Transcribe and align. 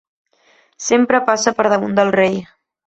Sempre 0.87 1.21
passa 1.29 1.55
per 1.61 1.71
damunt 1.77 1.97
del 2.01 2.15
rei. 2.21 2.45